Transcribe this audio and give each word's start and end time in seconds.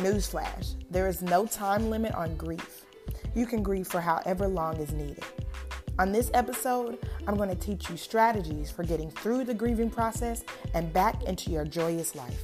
Newsflash 0.00 0.76
there 0.90 1.08
is 1.08 1.20
no 1.20 1.44
time 1.44 1.90
limit 1.90 2.14
on 2.14 2.34
grief. 2.36 2.86
You 3.34 3.44
can 3.44 3.62
grieve 3.62 3.86
for 3.86 4.00
however 4.00 4.48
long 4.48 4.78
is 4.78 4.92
needed. 4.92 5.22
On 5.98 6.10
this 6.10 6.30
episode, 6.32 6.98
I'm 7.26 7.36
going 7.36 7.50
to 7.50 7.54
teach 7.54 7.90
you 7.90 7.98
strategies 7.98 8.70
for 8.70 8.82
getting 8.82 9.10
through 9.10 9.44
the 9.44 9.52
grieving 9.52 9.90
process 9.90 10.42
and 10.72 10.90
back 10.92 11.22
into 11.24 11.50
your 11.50 11.66
joyous 11.66 12.14
life. 12.14 12.42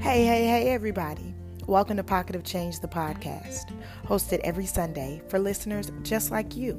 Hey, 0.00 0.24
hey, 0.26 0.46
hey, 0.46 0.68
everybody. 0.70 1.29
Welcome 1.70 1.98
to 1.98 2.02
Pocket 2.02 2.34
of 2.34 2.42
Change, 2.42 2.80
the 2.80 2.88
podcast, 2.88 3.72
hosted 4.04 4.40
every 4.40 4.66
Sunday 4.66 5.22
for 5.28 5.38
listeners 5.38 5.92
just 6.02 6.32
like 6.32 6.56
you. 6.56 6.74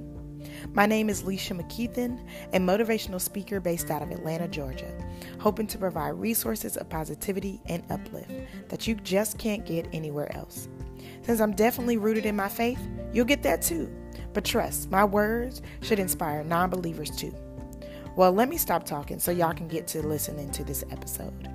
My 0.74 0.86
name 0.86 1.10
is 1.10 1.24
Leisha 1.24 1.58
McKeithen, 1.58 2.22
a 2.52 2.58
motivational 2.58 3.22
speaker 3.22 3.62
based 3.62 3.90
out 3.90 4.02
of 4.02 4.12
Atlanta, 4.12 4.50
Georgia, 4.50 4.94
hoping 5.40 5.66
to 5.68 5.78
provide 5.78 6.10
resources 6.16 6.76
of 6.76 6.90
positivity 6.90 7.62
and 7.68 7.90
uplift 7.90 8.34
that 8.68 8.86
you 8.86 8.96
just 8.96 9.38
can't 9.38 9.66
get 9.66 9.88
anywhere 9.94 10.36
else. 10.36 10.68
Since 11.22 11.40
I'm 11.40 11.56
definitely 11.56 11.96
rooted 11.96 12.26
in 12.26 12.36
my 12.36 12.50
faith, 12.50 12.86
you'll 13.14 13.24
get 13.24 13.44
that 13.44 13.62
too. 13.62 13.90
But 14.34 14.44
trust, 14.44 14.92
my 14.92 15.06
words 15.06 15.62
should 15.80 16.00
inspire 16.00 16.44
non 16.44 16.70
believers 16.70 17.12
too. 17.12 17.34
Well, 18.18 18.34
let 18.34 18.50
me 18.50 18.58
stop 18.58 18.86
talking 18.86 19.20
so 19.20 19.32
y'all 19.32 19.54
can 19.54 19.70
get 19.70 19.88
to 19.88 20.06
listening 20.06 20.52
to 20.52 20.66
this 20.66 20.84
episode. 20.92 21.48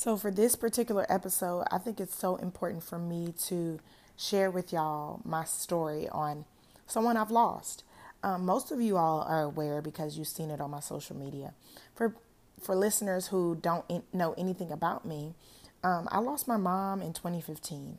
So, 0.00 0.16
for 0.16 0.30
this 0.30 0.56
particular 0.56 1.04
episode, 1.10 1.66
I 1.70 1.76
think 1.76 2.00
it's 2.00 2.16
so 2.16 2.36
important 2.36 2.82
for 2.82 2.98
me 2.98 3.34
to 3.48 3.78
share 4.16 4.50
with 4.50 4.72
y'all 4.72 5.20
my 5.26 5.44
story 5.44 6.08
on 6.08 6.46
someone 6.86 7.18
I've 7.18 7.30
lost. 7.30 7.84
Um, 8.22 8.46
most 8.46 8.70
of 8.72 8.80
you 8.80 8.96
all 8.96 9.20
are 9.20 9.42
aware 9.42 9.82
because 9.82 10.16
you've 10.16 10.26
seen 10.26 10.48
it 10.48 10.58
on 10.58 10.70
my 10.70 10.80
social 10.80 11.14
media. 11.14 11.52
For 11.94 12.14
for 12.62 12.74
listeners 12.74 13.26
who 13.26 13.54
don't 13.54 13.84
in, 13.90 14.02
know 14.10 14.32
anything 14.38 14.72
about 14.72 15.04
me, 15.04 15.34
um, 15.84 16.08
I 16.10 16.20
lost 16.20 16.48
my 16.48 16.56
mom 16.56 17.02
in 17.02 17.12
2015 17.12 17.98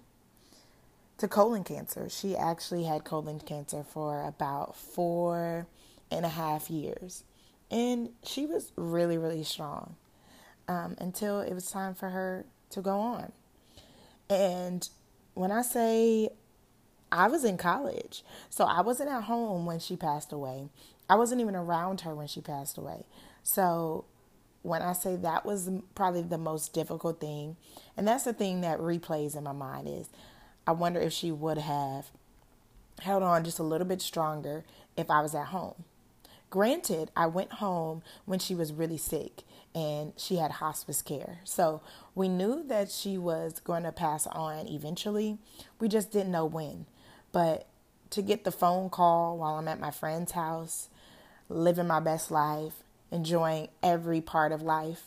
to 1.19 1.27
colon 1.27 1.63
cancer. 1.63 2.09
She 2.09 2.35
actually 2.35 2.85
had 2.85 3.03
colon 3.03 3.39
cancer 3.39 3.83
for 3.83 4.25
about 4.25 4.75
four 4.75 5.67
and 6.09 6.25
a 6.25 6.29
half 6.29 6.67
years, 6.67 7.25
and 7.69 8.09
she 8.23 8.47
was 8.47 8.71
really, 8.75 9.19
really 9.19 9.43
strong 9.43 9.97
um, 10.71 10.95
until 10.99 11.41
it 11.41 11.53
was 11.53 11.69
time 11.69 11.93
for 11.93 12.09
her 12.09 12.45
to 12.69 12.81
go 12.81 12.97
on. 12.99 13.33
And 14.29 14.87
when 15.33 15.51
I 15.51 15.61
say 15.61 16.29
I 17.11 17.27
was 17.27 17.43
in 17.43 17.57
college, 17.57 18.23
so 18.49 18.63
I 18.63 18.79
wasn't 18.79 19.09
at 19.09 19.23
home 19.23 19.65
when 19.65 19.79
she 19.79 19.97
passed 19.97 20.31
away. 20.31 20.69
I 21.09 21.15
wasn't 21.15 21.41
even 21.41 21.57
around 21.57 22.01
her 22.01 22.15
when 22.15 22.27
she 22.27 22.39
passed 22.39 22.77
away. 22.77 23.03
So 23.43 24.05
when 24.61 24.81
I 24.81 24.93
say 24.93 25.17
that 25.17 25.45
was 25.45 25.69
probably 25.93 26.21
the 26.21 26.37
most 26.37 26.73
difficult 26.73 27.19
thing, 27.19 27.57
and 27.97 28.07
that's 28.07 28.23
the 28.23 28.31
thing 28.31 28.61
that 28.61 28.79
replays 28.79 29.35
in 29.35 29.43
my 29.43 29.51
mind 29.51 29.89
is 29.89 30.09
I 30.65 30.71
wonder 30.71 31.01
if 31.01 31.11
she 31.11 31.33
would 31.33 31.57
have 31.57 32.11
held 33.01 33.23
on 33.23 33.43
just 33.43 33.59
a 33.59 33.63
little 33.63 33.87
bit 33.87 34.01
stronger 34.01 34.63
if 34.95 35.11
I 35.11 35.21
was 35.21 35.35
at 35.35 35.47
home. 35.47 35.83
Granted, 36.49 37.11
I 37.15 37.27
went 37.27 37.53
home 37.53 38.03
when 38.25 38.39
she 38.39 38.55
was 38.55 38.71
really 38.71 38.97
sick 38.97 39.43
and 39.73 40.13
she 40.17 40.37
had 40.37 40.51
hospice 40.51 41.01
care. 41.01 41.39
So 41.43 41.81
we 42.15 42.27
knew 42.27 42.63
that 42.67 42.91
she 42.91 43.17
was 43.17 43.59
going 43.59 43.83
to 43.83 43.91
pass 43.91 44.27
on 44.27 44.67
eventually. 44.67 45.37
We 45.79 45.87
just 45.87 46.11
didn't 46.11 46.31
know 46.31 46.45
when. 46.45 46.85
But 47.31 47.67
to 48.11 48.21
get 48.21 48.43
the 48.43 48.51
phone 48.51 48.89
call 48.89 49.37
while 49.37 49.55
I'm 49.55 49.67
at 49.67 49.79
my 49.79 49.91
friend's 49.91 50.33
house, 50.33 50.89
living 51.47 51.87
my 51.87 51.99
best 51.99 52.31
life, 52.31 52.83
enjoying 53.11 53.69
every 53.81 54.21
part 54.21 54.51
of 54.51 54.61
life, 54.61 55.03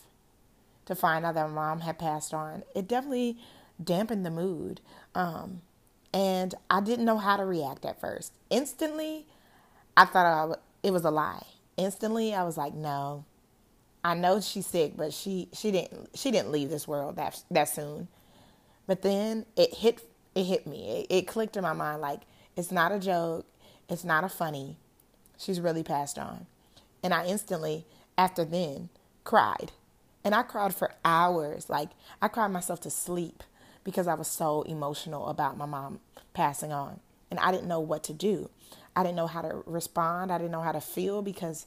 to 0.86 0.94
find 0.94 1.24
out 1.24 1.34
that 1.34 1.50
mom 1.50 1.80
had 1.80 1.98
passed 1.98 2.34
on, 2.34 2.62
it 2.74 2.88
definitely 2.88 3.38
dampened 3.82 4.24
the 4.24 4.30
mood. 4.30 4.80
Um, 5.14 5.62
and 6.12 6.54
I 6.70 6.80
didn't 6.80 7.04
know 7.04 7.18
how 7.18 7.36
to 7.36 7.44
react 7.44 7.84
at 7.84 8.00
first. 8.00 8.32
Instantly, 8.50 9.26
I 9.96 10.04
thought 10.04 10.26
I, 10.26 10.54
it 10.86 10.92
was 10.92 11.04
a 11.04 11.10
lie. 11.10 11.46
Instantly, 11.76 12.34
I 12.34 12.44
was 12.44 12.56
like, 12.56 12.74
no, 12.74 13.24
I 14.04 14.14
know 14.14 14.40
she's 14.40 14.66
sick, 14.66 14.92
but 14.96 15.14
she 15.14 15.48
she 15.54 15.70
didn't 15.72 16.10
she 16.14 16.30
didn't 16.30 16.52
leave 16.52 16.68
this 16.68 16.86
world 16.86 17.16
that 17.16 17.42
that 17.50 17.70
soon. 17.70 18.08
But 18.86 19.00
then 19.02 19.46
it 19.56 19.74
hit 19.74 20.02
it 20.34 20.44
hit 20.44 20.66
me. 20.66 20.90
It, 20.90 21.06
it 21.08 21.26
clicked 21.26 21.56
in 21.56 21.62
my 21.62 21.72
mind 21.72 22.02
like 22.02 22.20
it's 22.54 22.70
not 22.70 22.92
a 22.92 22.98
joke. 22.98 23.46
It's 23.88 24.04
not 24.04 24.22
a 24.22 24.28
funny. 24.28 24.76
She's 25.38 25.60
really 25.60 25.82
passed 25.82 26.18
on. 26.18 26.46
And 27.02 27.14
I 27.14 27.26
instantly 27.26 27.86
after 28.18 28.44
then 28.44 28.90
cried. 29.24 29.72
And 30.22 30.34
I 30.34 30.42
cried 30.42 30.74
for 30.74 30.92
hours. 31.04 31.70
Like 31.70 31.90
I 32.20 32.28
cried 32.28 32.48
myself 32.52 32.80
to 32.82 32.90
sleep 32.90 33.42
because 33.84 34.06
I 34.06 34.14
was 34.14 34.28
so 34.28 34.62
emotional 34.62 35.28
about 35.28 35.56
my 35.56 35.66
mom 35.66 36.00
passing 36.34 36.72
on. 36.72 37.00
And 37.30 37.40
I 37.40 37.50
didn't 37.50 37.68
know 37.68 37.80
what 37.80 38.04
to 38.04 38.12
do. 38.12 38.50
I 38.94 39.02
didn't 39.02 39.16
know 39.16 39.26
how 39.26 39.42
to 39.42 39.62
respond. 39.66 40.30
I 40.30 40.38
didn't 40.38 40.52
know 40.52 40.60
how 40.62 40.72
to 40.72 40.80
feel 40.80 41.22
because 41.22 41.66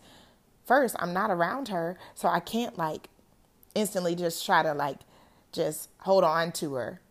first 0.68 0.96
I'm 1.00 1.14
not 1.14 1.32
around 1.32 1.70
her, 1.70 1.98
so 2.14 2.28
I 2.28 2.40
can't 2.40 2.78
like 2.78 3.10
instantly 3.74 4.16
just 4.16 4.46
try 4.46 4.64
to 4.64 4.74
like 4.74 5.00
just 5.52 5.90
hold 6.00 6.24
on 6.24 6.52
to 6.54 6.76
her. 6.76 7.02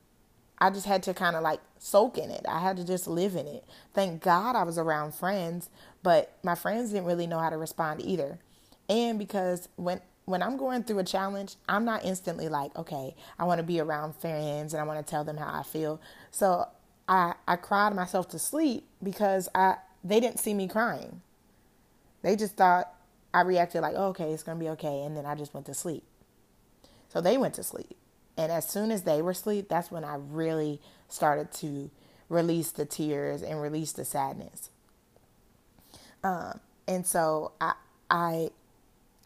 I 0.58 0.70
just 0.70 0.86
had 0.86 1.02
to 1.04 1.14
kind 1.14 1.36
of 1.36 1.42
like 1.42 1.60
soak 1.78 2.18
in 2.18 2.30
it. 2.30 2.44
I 2.48 2.60
had 2.60 2.76
to 2.76 2.84
just 2.84 3.06
live 3.06 3.34
in 3.34 3.46
it. 3.46 3.64
Thank 3.94 4.22
God 4.22 4.56
I 4.56 4.62
was 4.62 4.78
around 4.78 5.14
friends, 5.14 5.68
but 6.02 6.36
my 6.42 6.54
friends 6.54 6.90
didn't 6.90 7.06
really 7.06 7.26
know 7.26 7.38
how 7.38 7.50
to 7.50 7.56
respond 7.56 8.00
either. 8.02 8.38
And 8.88 9.18
because 9.18 9.68
when 9.76 10.00
when 10.24 10.42
I'm 10.42 10.56
going 10.56 10.82
through 10.82 10.98
a 10.98 11.04
challenge, 11.04 11.54
I'm 11.68 11.84
not 11.84 12.04
instantly 12.04 12.48
like, 12.48 12.74
okay, 12.76 13.14
I 13.38 13.44
want 13.44 13.58
to 13.58 13.62
be 13.62 13.78
around 13.78 14.16
friends 14.16 14.74
and 14.74 14.80
I 14.80 14.84
want 14.84 15.04
to 15.04 15.08
tell 15.08 15.22
them 15.22 15.36
how 15.36 15.52
I 15.52 15.62
feel. 15.62 16.00
So 16.30 16.66
I 17.08 17.34
I 17.46 17.56
cried 17.56 17.94
myself 17.94 18.28
to 18.30 18.38
sleep 18.38 18.84
because 19.02 19.48
I 19.54 19.76
they 20.02 20.20
didn't 20.20 20.40
see 20.40 20.54
me 20.54 20.68
crying. 20.68 21.22
They 22.22 22.36
just 22.36 22.56
thought 22.56 22.92
I 23.36 23.42
reacted 23.42 23.82
like, 23.82 23.92
oh, 23.94 24.06
okay, 24.06 24.32
it's 24.32 24.42
going 24.42 24.56
to 24.58 24.64
be 24.64 24.70
okay. 24.70 25.02
And 25.02 25.14
then 25.14 25.26
I 25.26 25.34
just 25.34 25.52
went 25.52 25.66
to 25.66 25.74
sleep. 25.74 26.04
So 27.10 27.20
they 27.20 27.36
went 27.36 27.52
to 27.56 27.62
sleep. 27.62 27.98
And 28.34 28.50
as 28.50 28.66
soon 28.66 28.90
as 28.90 29.02
they 29.02 29.20
were 29.20 29.32
asleep, 29.32 29.68
that's 29.68 29.90
when 29.90 30.04
I 30.04 30.16
really 30.16 30.80
started 31.10 31.52
to 31.58 31.90
release 32.30 32.70
the 32.70 32.86
tears 32.86 33.42
and 33.42 33.60
release 33.60 33.92
the 33.92 34.06
sadness. 34.06 34.70
Um, 36.24 36.60
and 36.88 37.06
so 37.06 37.52
I, 37.60 37.74
I, 38.08 38.48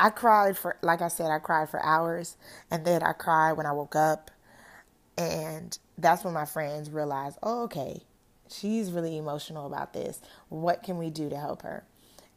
I 0.00 0.10
cried 0.10 0.58
for, 0.58 0.76
like 0.82 1.02
I 1.02 1.08
said, 1.08 1.30
I 1.30 1.38
cried 1.38 1.70
for 1.70 1.80
hours. 1.80 2.36
And 2.68 2.84
then 2.84 3.04
I 3.04 3.12
cried 3.12 3.52
when 3.52 3.66
I 3.66 3.72
woke 3.72 3.94
up. 3.94 4.32
And 5.16 5.78
that's 5.96 6.24
when 6.24 6.34
my 6.34 6.46
friends 6.46 6.90
realized, 6.90 7.38
oh, 7.44 7.62
okay, 7.62 8.02
she's 8.50 8.90
really 8.90 9.16
emotional 9.16 9.68
about 9.68 9.92
this. 9.92 10.20
What 10.48 10.82
can 10.82 10.98
we 10.98 11.10
do 11.10 11.30
to 11.30 11.36
help 11.36 11.62
her? 11.62 11.84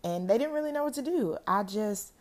And 0.03 0.29
they 0.29 0.37
didn't 0.37 0.53
really 0.53 0.71
know 0.71 0.83
what 0.83 0.93
to 0.95 1.01
do. 1.01 1.37
I 1.47 1.63
just 1.63 2.13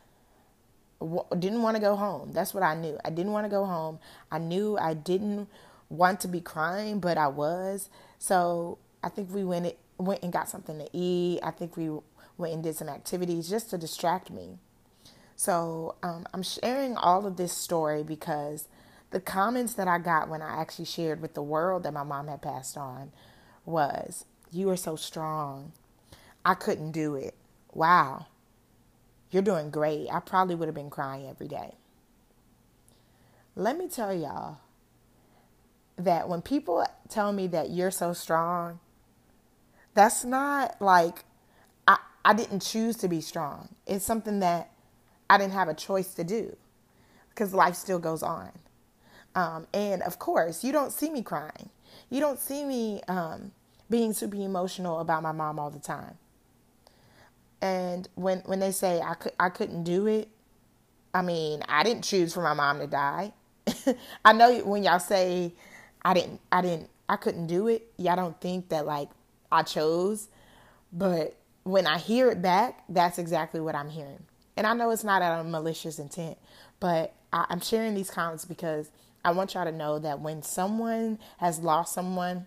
w- 1.00 1.25
didn't 1.38 1.62
want 1.62 1.76
to 1.76 1.81
go 1.81 1.97
home. 1.97 2.32
That's 2.32 2.54
what 2.54 2.62
I 2.62 2.75
knew. 2.75 2.98
I 3.04 3.10
didn't 3.10 3.32
want 3.32 3.44
to 3.44 3.50
go 3.50 3.65
home. 3.65 3.98
I 4.31 4.38
knew 4.38 4.78
I 4.78 4.94
didn't 4.94 5.48
want 5.88 6.20
to 6.20 6.28
be 6.28 6.41
crying, 6.41 7.00
but 7.00 7.19
I 7.19 7.28
was. 7.28 7.91
So 8.19 8.78
I 9.03 9.09
think 9.09 9.32
we 9.34 9.44
went 9.44 9.75
went 9.98 10.22
and 10.22 10.32
got 10.32 10.48
something 10.48 10.78
to 10.78 10.88
eat. 10.93 11.40
I 11.43 11.50
think 11.50 11.76
we 11.76 11.90
went 12.38 12.55
and 12.55 12.62
did 12.62 12.76
some 12.76 12.88
activities 12.88 13.49
just 13.49 13.70
to 13.70 13.79
distract 13.79 14.31
me. 14.31 14.58
So 15.37 15.96
um, 16.02 16.26
I'm 16.32 16.43
sharing 16.43 16.96
all 16.96 17.26
of 17.26 17.37
this 17.37 17.52
story 17.52 18.02
because 18.02 18.69
the 19.11 19.20
comments 19.20 19.75
that 19.75 19.88
I 19.88 19.99
got 19.99 20.29
when 20.29 20.40
I 20.40 20.61
actually 20.61 20.87
shared 20.87 21.20
with 21.20 21.34
the 21.34 21.43
world 21.43 21.82
that 21.82 21.93
my 21.93 22.05
mom 22.05 22.29
had 22.29 22.43
passed 22.43 22.76
on 22.76 23.12
was, 23.64 24.25
"You 24.50 24.70
are 24.70 24.76
so 24.76 24.96
strong. 24.96 25.73
I 26.44 26.55
couldn't 26.55 26.93
do 26.93 27.14
it 27.14 27.34
wow, 27.72 28.26
you're 29.30 29.42
doing 29.42 29.70
great. 29.70 30.08
I 30.10 30.20
probably 30.20 30.54
would 30.54 30.69
have 30.69 30.74
been 30.74 30.90
crying 30.90 31.28
every 31.28 31.48
day. 31.48 31.74
Let 33.56 33.76
me 33.76 33.88
tell 33.88 34.14
y'all 34.14 34.58
that 35.96 36.28
when 36.28 36.42
people 36.42 36.86
tell 37.08 37.32
me 37.32 37.46
that 37.48 37.70
you're 37.70 37.90
so 37.90 38.12
strong, 38.12 38.80
that's 39.94 40.24
not 40.24 40.80
like 40.80 41.24
I, 41.86 41.98
I 42.24 42.34
didn't 42.34 42.60
choose 42.60 42.96
to 42.98 43.08
be 43.08 43.20
strong. 43.20 43.74
It's 43.86 44.04
something 44.04 44.40
that 44.40 44.70
I 45.28 45.38
didn't 45.38 45.52
have 45.52 45.69
a 45.69 45.74
choice 45.74 46.14
to 46.14 46.24
do 46.24 46.56
because 47.30 47.52
life 47.54 47.74
still 47.74 47.98
goes 47.98 48.22
on. 48.22 48.50
Um, 49.34 49.66
and 49.72 50.02
of 50.02 50.19
course, 50.19 50.62
you 50.62 50.72
don't 50.72 50.92
see 50.92 51.10
me 51.10 51.22
crying. 51.22 51.70
You 52.10 52.20
don't 52.20 52.38
see 52.38 52.64
me 52.64 53.02
um, 53.08 53.52
being 53.88 54.12
super 54.12 54.36
emotional 54.36 55.00
about 55.00 55.22
my 55.22 55.32
mom 55.32 55.58
all 55.58 55.70
the 55.70 55.78
time 55.78 56.19
And 57.62 58.09
when 58.17 58.41
when 58.41 58.59
they 58.59 58.73
say 58.73 59.00
I 59.00 59.14
could 59.14 59.32
I 59.38 59.49
couldn't 59.49 59.85
do 59.85 60.09
it, 60.09 60.29
I 61.14 61.23
mean, 61.23 61.62
I 61.69 61.85
didn't 61.85 62.03
choose 62.03 62.35
for 62.35 62.43
my 62.43 62.55
mom 62.55 62.81
to 62.81 62.88
die. 62.88 63.32
I 64.25 64.32
know 64.32 64.59
when 64.64 64.82
y'all 64.82 64.99
say 64.99 65.55
I 66.05 66.12
didn't 66.12 66.41
I 66.50 66.61
didn't 66.61 66.91
I 67.09 67.17
couldn't 67.17 67.47
do 67.47 67.69
it, 67.69 67.93
y'all 67.97 68.17
don't 68.17 68.38
think 68.41 68.69
that 68.70 68.85
like 68.85 69.09
I 69.53 69.62
chose, 69.62 70.29
but 70.93 71.37
when 71.62 71.87
I 71.87 71.99
hear 71.99 72.31
it 72.31 72.43
back, 72.43 72.82
that's 72.88 73.19
exactly 73.19 73.61
what 73.61 73.76
I'm 73.76 73.91
hearing. 73.91 74.25
And 74.56 74.67
I 74.67 74.75
know 74.75 74.91
it's 74.91 75.05
not 75.05 75.23
out 75.23 75.38
of 75.38 75.47
malicious 75.47 75.99
intent, 76.00 76.38
but 76.81 77.15
I, 77.32 77.47
I'm 77.49 77.61
sharing 77.61 77.94
these 77.94 78.11
comments 78.11 78.44
because 78.44 78.91
I 79.25 79.31
want 79.31 79.55
y'all 79.55 79.65
to 79.65 79.73
know 79.73 80.00
that 80.00 80.20
when 80.20 80.43
someone 80.43 81.19
has 81.38 81.61
lost 81.61 81.94
someone, 81.94 82.47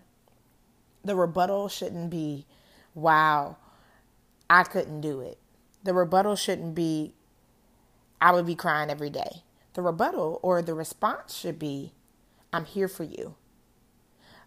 the 1.04 1.16
rebuttal 1.16 1.68
shouldn't 1.68 2.10
be, 2.10 2.44
wow, 2.94 3.56
I 4.48 4.62
couldn't 4.64 5.00
do 5.00 5.20
it. 5.20 5.38
The 5.82 5.94
rebuttal 5.94 6.36
shouldn't 6.36 6.74
be, 6.74 7.12
I 8.20 8.32
would 8.32 8.46
be 8.46 8.54
crying 8.54 8.90
every 8.90 9.10
day. 9.10 9.42
The 9.74 9.82
rebuttal 9.82 10.40
or 10.42 10.62
the 10.62 10.74
response 10.74 11.34
should 11.34 11.58
be, 11.58 11.92
I'm 12.52 12.64
here 12.64 12.88
for 12.88 13.04
you. 13.04 13.34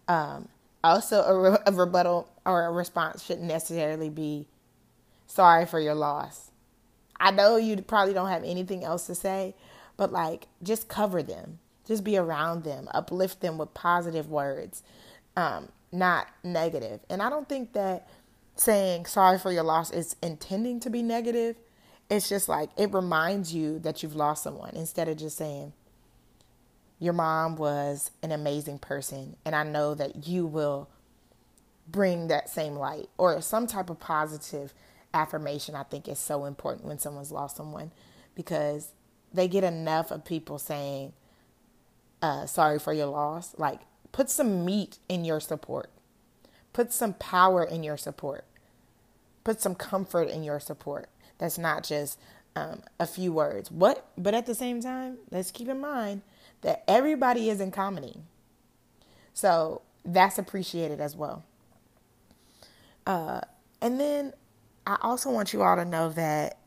Um, 0.07 0.49
also, 0.83 1.23
a, 1.23 1.51
re- 1.51 1.57
a 1.65 1.71
rebuttal 1.71 2.29
or 2.45 2.65
a 2.65 2.71
response 2.71 3.23
shouldn't 3.23 3.47
necessarily 3.47 4.09
be, 4.09 4.47
sorry 5.27 5.65
for 5.65 5.79
your 5.79 5.95
loss. 5.95 6.51
I 7.19 7.31
know 7.31 7.57
you 7.57 7.81
probably 7.81 8.13
don't 8.13 8.29
have 8.29 8.43
anything 8.43 8.83
else 8.83 9.05
to 9.07 9.15
say, 9.15 9.55
but 9.97 10.11
like 10.11 10.47
just 10.63 10.87
cover 10.87 11.21
them, 11.21 11.59
just 11.85 12.03
be 12.03 12.17
around 12.17 12.63
them, 12.63 12.87
uplift 12.93 13.41
them 13.41 13.57
with 13.57 13.73
positive 13.73 14.29
words, 14.29 14.81
um, 15.35 15.69
not 15.91 16.27
negative. 16.43 17.01
And 17.09 17.21
I 17.21 17.29
don't 17.29 17.47
think 17.47 17.73
that 17.73 18.07
saying 18.59 19.05
sorry 19.05 19.39
for 19.39 19.51
your 19.51 19.63
loss 19.63 19.91
is 19.91 20.15
intending 20.21 20.79
to 20.81 20.89
be 20.89 21.01
negative. 21.01 21.55
It's 22.09 22.27
just 22.27 22.49
like 22.49 22.69
it 22.77 22.93
reminds 22.93 23.53
you 23.53 23.79
that 23.79 24.03
you've 24.03 24.15
lost 24.15 24.43
someone 24.43 24.75
instead 24.75 25.07
of 25.07 25.17
just 25.17 25.37
saying, 25.37 25.73
Your 26.99 27.13
mom 27.13 27.55
was 27.55 28.11
an 28.21 28.31
amazing 28.31 28.79
person, 28.79 29.35
and 29.45 29.55
I 29.55 29.63
know 29.63 29.93
that 29.95 30.27
you 30.27 30.45
will 30.45 30.89
bring 31.87 32.27
that 32.27 32.49
same 32.49 32.75
light 32.75 33.09
or 33.17 33.41
some 33.41 33.67
type 33.67 33.89
of 33.89 33.99
positive 33.99 34.73
affirmation. 35.13 35.75
I 35.75 35.83
think 35.83 36.07
is 36.07 36.19
so 36.19 36.45
important 36.45 36.87
when 36.87 36.99
someone's 36.99 37.31
lost 37.31 37.57
someone 37.57 37.91
because 38.35 38.89
they 39.33 39.47
get 39.47 39.63
enough 39.63 40.11
of 40.11 40.25
people 40.25 40.57
saying, 40.57 41.13
uh, 42.21 42.45
Sorry 42.47 42.79
for 42.79 42.91
your 42.91 43.07
loss. 43.07 43.53
Like, 43.57 43.81
put 44.11 44.29
some 44.29 44.65
meat 44.65 44.97
in 45.07 45.23
your 45.23 45.39
support, 45.39 45.91
put 46.73 46.91
some 46.91 47.13
power 47.13 47.63
in 47.63 47.83
your 47.83 47.97
support 47.97 48.45
put 49.43 49.61
some 49.61 49.75
comfort 49.75 50.29
in 50.29 50.43
your 50.43 50.59
support. 50.59 51.09
That's 51.37 51.57
not 51.57 51.83
just 51.83 52.19
um, 52.55 52.81
a 52.99 53.07
few 53.07 53.31
words. 53.31 53.71
What? 53.71 54.05
But 54.17 54.33
at 54.33 54.45
the 54.45 54.55
same 54.55 54.81
time, 54.81 55.17
let's 55.31 55.51
keep 55.51 55.67
in 55.67 55.79
mind 55.79 56.21
that 56.61 56.83
everybody 56.87 57.49
is 57.49 57.61
in 57.61 57.71
comedy, 57.71 58.17
so 59.33 59.81
that's 60.03 60.37
appreciated 60.37 60.99
as 60.99 61.15
well. 61.15 61.43
Uh, 63.07 63.41
and 63.81 63.99
then 63.99 64.33
I 64.85 64.97
also 65.01 65.31
want 65.31 65.53
you 65.53 65.61
all 65.61 65.75
to 65.75 65.85
know 65.85 66.09
that 66.09 66.57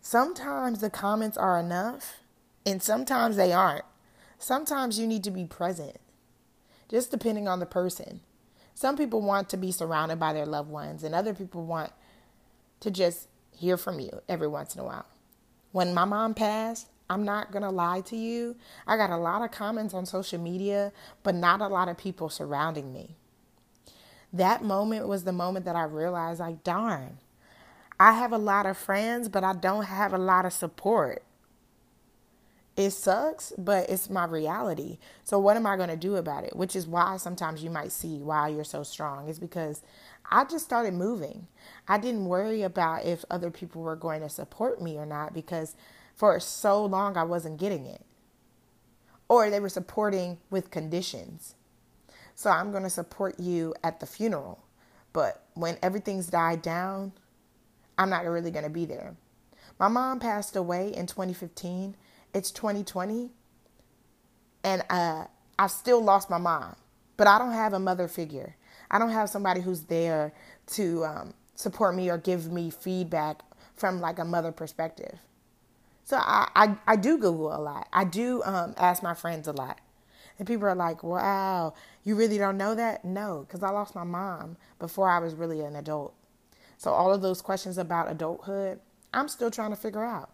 sometimes 0.00 0.80
the 0.80 0.90
comments 0.90 1.36
are 1.36 1.58
enough, 1.58 2.18
and 2.66 2.82
sometimes 2.82 3.36
they 3.36 3.52
aren't. 3.52 3.84
Sometimes 4.38 4.98
you 4.98 5.06
need 5.06 5.24
to 5.24 5.30
be 5.30 5.44
present, 5.44 5.98
just 6.88 7.10
depending 7.10 7.48
on 7.48 7.60
the 7.60 7.66
person. 7.66 8.20
Some 8.74 8.96
people 8.96 9.22
want 9.22 9.48
to 9.50 9.56
be 9.56 9.70
surrounded 9.72 10.18
by 10.18 10.32
their 10.32 10.46
loved 10.46 10.68
ones, 10.68 11.04
and 11.04 11.14
other 11.14 11.32
people 11.32 11.64
want 11.64 11.92
to 12.80 12.90
just 12.90 13.28
hear 13.52 13.76
from 13.76 14.00
you 14.00 14.20
every 14.28 14.48
once 14.48 14.74
in 14.74 14.80
a 14.80 14.84
while. 14.84 15.06
When 15.72 15.94
my 15.94 16.04
mom 16.04 16.34
passed, 16.34 16.88
I'm 17.08 17.24
not 17.24 17.52
going 17.52 17.62
to 17.62 17.70
lie 17.70 18.00
to 18.02 18.16
you. 18.16 18.56
I 18.86 18.96
got 18.96 19.10
a 19.10 19.16
lot 19.16 19.42
of 19.42 19.50
comments 19.50 19.94
on 19.94 20.06
social 20.06 20.40
media, 20.40 20.92
but 21.22 21.34
not 21.34 21.60
a 21.60 21.68
lot 21.68 21.88
of 21.88 21.96
people 21.96 22.28
surrounding 22.28 22.92
me. 22.92 23.16
That 24.32 24.64
moment 24.64 25.06
was 25.06 25.24
the 25.24 25.32
moment 25.32 25.64
that 25.66 25.76
I 25.76 25.84
realized, 25.84 26.40
like, 26.40 26.64
darn, 26.64 27.18
I 28.00 28.12
have 28.12 28.32
a 28.32 28.38
lot 28.38 28.66
of 28.66 28.76
friends, 28.76 29.28
but 29.28 29.44
I 29.44 29.52
don't 29.52 29.84
have 29.84 30.12
a 30.12 30.18
lot 30.18 30.44
of 30.44 30.52
support 30.52 31.22
it 32.76 32.90
sucks, 32.90 33.52
but 33.56 33.88
it's 33.88 34.10
my 34.10 34.24
reality. 34.24 34.98
So 35.22 35.38
what 35.38 35.56
am 35.56 35.66
I 35.66 35.76
going 35.76 35.90
to 35.90 35.96
do 35.96 36.16
about 36.16 36.44
it? 36.44 36.56
Which 36.56 36.74
is 36.74 36.86
why 36.86 37.16
sometimes 37.18 37.62
you 37.62 37.70
might 37.70 37.92
see 37.92 38.18
why 38.18 38.48
you're 38.48 38.64
so 38.64 38.82
strong 38.82 39.28
is 39.28 39.38
because 39.38 39.82
I 40.30 40.44
just 40.44 40.64
started 40.64 40.94
moving. 40.94 41.46
I 41.86 41.98
didn't 41.98 42.26
worry 42.26 42.62
about 42.62 43.04
if 43.04 43.24
other 43.30 43.50
people 43.50 43.82
were 43.82 43.94
going 43.94 44.22
to 44.22 44.28
support 44.28 44.82
me 44.82 44.96
or 44.96 45.06
not 45.06 45.32
because 45.32 45.76
for 46.16 46.38
so 46.40 46.84
long 46.84 47.16
I 47.16 47.22
wasn't 47.22 47.60
getting 47.60 47.86
it. 47.86 48.02
Or 49.28 49.50
they 49.50 49.60
were 49.60 49.68
supporting 49.68 50.38
with 50.50 50.70
conditions. 50.72 51.54
So 52.34 52.50
I'm 52.50 52.72
going 52.72 52.82
to 52.82 52.90
support 52.90 53.38
you 53.38 53.74
at 53.84 54.00
the 54.00 54.06
funeral. 54.06 54.64
But 55.12 55.44
when 55.54 55.78
everything's 55.80 56.26
died 56.26 56.60
down, 56.60 57.12
I'm 57.96 58.10
not 58.10 58.24
really 58.24 58.50
going 58.50 58.64
to 58.64 58.70
be 58.70 58.84
there. 58.84 59.14
My 59.78 59.88
mom 59.88 60.18
passed 60.18 60.56
away 60.56 60.92
in 60.92 61.06
2015 61.06 61.96
it's 62.34 62.50
2020 62.50 63.30
and 64.64 64.82
uh, 64.90 65.24
I've 65.58 65.70
still 65.70 66.02
lost 66.02 66.30
my 66.30 66.38
mom, 66.38 66.76
but 67.16 67.26
I 67.26 67.38
don't 67.38 67.52
have 67.52 67.72
a 67.72 67.78
mother 67.78 68.08
figure. 68.08 68.56
I 68.90 68.98
don't 68.98 69.10
have 69.10 69.30
somebody 69.30 69.60
who's 69.60 69.82
there 69.84 70.32
to 70.68 71.04
um, 71.04 71.34
support 71.54 71.94
me 71.94 72.10
or 72.10 72.18
give 72.18 72.50
me 72.50 72.70
feedback 72.70 73.42
from 73.76 74.00
like 74.00 74.18
a 74.18 74.24
mother 74.24 74.52
perspective. 74.52 75.18
So 76.04 76.16
I, 76.18 76.48
I, 76.54 76.76
I 76.86 76.96
do 76.96 77.18
Google 77.18 77.54
a 77.54 77.60
lot. 77.60 77.88
I 77.92 78.04
do 78.04 78.42
um, 78.44 78.74
ask 78.76 79.02
my 79.02 79.14
friends 79.14 79.48
a 79.48 79.52
lot. 79.52 79.80
And 80.38 80.48
people 80.48 80.66
are 80.66 80.74
like, 80.74 81.02
wow, 81.02 81.74
you 82.02 82.16
really 82.16 82.38
don't 82.38 82.58
know 82.58 82.74
that? 82.74 83.04
No, 83.04 83.46
because 83.46 83.62
I 83.62 83.70
lost 83.70 83.94
my 83.94 84.04
mom 84.04 84.56
before 84.78 85.08
I 85.08 85.18
was 85.18 85.34
really 85.34 85.60
an 85.60 85.76
adult. 85.76 86.14
So 86.76 86.90
all 86.90 87.12
of 87.14 87.22
those 87.22 87.40
questions 87.40 87.78
about 87.78 88.10
adulthood, 88.10 88.80
I'm 89.12 89.28
still 89.28 89.50
trying 89.50 89.70
to 89.70 89.76
figure 89.76 90.04
out. 90.04 90.33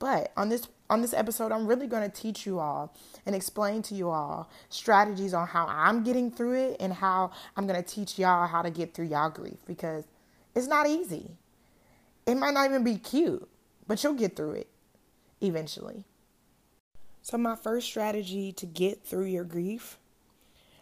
But 0.00 0.32
on 0.36 0.48
this 0.48 0.66
on 0.88 1.02
this 1.02 1.14
episode, 1.14 1.52
I'm 1.52 1.68
really 1.68 1.86
going 1.86 2.10
to 2.10 2.20
teach 2.20 2.44
you 2.44 2.58
all 2.58 2.92
and 3.24 3.36
explain 3.36 3.82
to 3.82 3.94
you 3.94 4.10
all 4.10 4.50
strategies 4.68 5.32
on 5.32 5.46
how 5.46 5.66
I'm 5.68 6.02
getting 6.02 6.32
through 6.32 6.54
it 6.54 6.78
and 6.80 6.92
how 6.92 7.30
I'm 7.56 7.68
going 7.68 7.80
to 7.80 7.88
teach 7.88 8.18
y'all 8.18 8.48
how 8.48 8.62
to 8.62 8.70
get 8.70 8.92
through 8.92 9.06
y'all 9.06 9.30
grief 9.30 9.58
because 9.66 10.04
it's 10.56 10.66
not 10.66 10.88
easy. 10.88 11.36
It 12.26 12.34
might 12.34 12.54
not 12.54 12.68
even 12.68 12.82
be 12.82 12.96
cute, 12.96 13.48
but 13.86 14.02
you'll 14.02 14.14
get 14.14 14.34
through 14.34 14.52
it 14.52 14.68
eventually. 15.40 16.04
So, 17.22 17.38
my 17.38 17.54
first 17.54 17.86
strategy 17.86 18.50
to 18.52 18.66
get 18.66 19.04
through 19.04 19.26
your 19.26 19.44
grief 19.44 19.98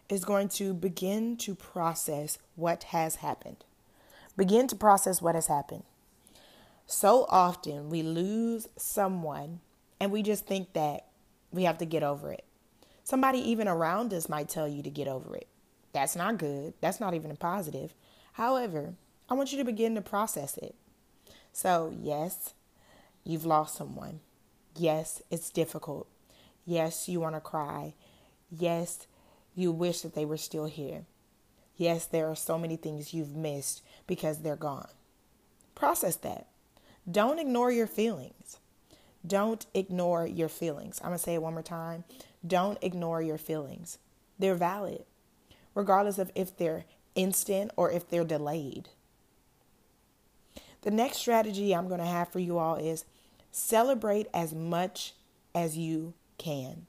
is 0.09 0.25
going 0.25 0.49
to 0.49 0.73
begin 0.73 1.37
to 1.39 1.55
process 1.55 2.39
what 2.55 2.85
has 2.85 3.17
happened. 3.17 3.65
Begin 4.37 4.69
to 4.69 4.77
process 4.77 5.21
what 5.21 5.35
has 5.35 5.49
happened. 5.49 5.83
So 6.91 7.27
often 7.29 7.91
we 7.91 8.03
lose 8.03 8.67
someone 8.79 9.61
and 10.01 10.11
we 10.11 10.23
just 10.23 10.47
think 10.47 10.73
that 10.73 11.05
we 11.53 11.65
have 11.65 11.77
to 11.79 11.85
get 11.85 12.03
over 12.03 12.33
it. 12.33 12.45
Somebody 13.05 13.39
even 13.41 13.69
around 13.69 14.15
us 14.15 14.27
might 14.27 14.49
tell 14.49 14.67
you 14.67 14.83
to 14.83 14.89
get 14.89 15.07
over 15.07 15.37
it. 15.37 15.49
That's 15.93 16.17
not 16.17 16.39
good. 16.39 16.73
That's 16.81 16.99
not 16.99 17.13
even 17.13 17.31
a 17.31 17.35
positive. 17.35 17.95
However, 18.33 18.95
I 19.29 19.35
want 19.35 19.53
you 19.53 19.59
to 19.59 19.65
begin 19.65 19.95
to 19.97 20.01
process 20.01 20.57
it. 20.57 20.75
So, 21.53 21.95
yes, 21.95 22.55
you've 23.23 23.45
lost 23.45 23.77
someone. 23.77 24.21
Yes, 24.75 25.21
it's 25.31 25.51
difficult. 25.51 26.09
Yes, 26.65 27.07
you 27.07 27.21
want 27.21 27.35
to 27.35 27.41
cry. 27.41 27.93
Yes, 28.51 29.07
you 29.55 29.73
wish 29.73 30.01
that 30.01 30.15
they 30.15 30.25
were 30.25 30.39
still 30.39 30.67
here. 30.67 31.05
Yes, 31.77 32.07
there 32.07 32.29
are 32.29 32.35
so 32.35 32.59
many 32.59 32.77
things 32.77 33.13
you've 33.13 33.37
missed 33.37 33.83
because 34.07 34.39
they're 34.39 34.57
gone. 34.57 34.89
Process 35.75 36.17
that. 36.17 36.47
Don't 37.11 37.39
ignore 37.39 37.71
your 37.71 37.87
feelings. 37.87 38.59
Don't 39.27 39.67
ignore 39.75 40.27
your 40.27 40.49
feelings. 40.49 41.01
I'm 41.01 41.09
going 41.09 41.19
to 41.19 41.23
say 41.25 41.35
it 41.35 41.43
one 41.43 41.55
more 41.55 41.63
time. 41.63 42.05
Don't 42.47 42.79
ignore 42.83 43.21
your 43.23 43.39
feelings. 43.39 43.99
They're 44.39 44.55
valid, 44.55 45.05
regardless 45.75 46.19
of 46.19 46.31
if 46.35 46.57
they're 46.57 46.85
instant 47.15 47.73
or 47.77 47.91
if 47.91 48.09
they're 48.09 48.25
delayed. 48.25 48.89
The 50.83 50.91
next 50.91 51.19
strategy 51.19 51.75
I'm 51.75 51.89
going 51.89 52.01
to 52.01 52.07
have 52.07 52.29
for 52.29 52.39
you 52.39 52.59
all 52.59 52.77
is 52.77 53.05
celebrate 53.51 54.29
as 54.33 54.55
much 54.55 55.15
as 55.55 55.77
you 55.77 56.15
can. 56.37 56.87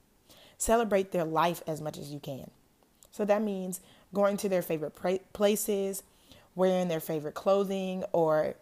Celebrate 0.56 1.10
their 1.10 1.24
life 1.24 1.62
as 1.66 1.80
much 1.80 1.98
as 1.98 2.12
you 2.12 2.20
can. 2.20 2.50
So 3.10 3.24
that 3.24 3.42
means 3.42 3.80
going 4.14 4.36
to 4.38 4.48
their 4.48 4.62
favorite 4.62 4.94
places, 5.32 6.02
wearing 6.54 6.88
their 6.88 7.00
favorite 7.00 7.34
clothing, 7.34 8.04
or 8.12 8.54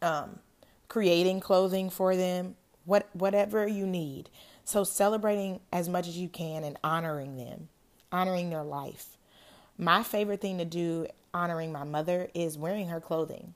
um, 0.00 0.38
creating 0.88 1.40
clothing 1.40 1.90
for 1.90 2.16
them, 2.16 2.56
what 2.84 3.08
whatever 3.12 3.66
you 3.66 3.86
need. 3.86 4.30
So 4.64 4.84
celebrating 4.84 5.60
as 5.72 5.88
much 5.88 6.08
as 6.08 6.18
you 6.18 6.28
can 6.28 6.64
and 6.64 6.76
honoring 6.84 7.36
them, 7.36 7.68
honoring 8.12 8.50
their 8.50 8.62
life. 8.62 9.16
My 9.78 10.02
favorite 10.02 10.40
thing 10.40 10.58
to 10.58 10.64
do 10.64 11.06
honoring 11.32 11.72
my 11.72 11.84
mother 11.84 12.28
is 12.34 12.58
wearing 12.58 12.88
her 12.88 13.00
clothing. 13.00 13.54